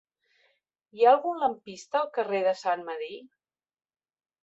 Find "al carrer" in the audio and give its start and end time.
2.01-2.43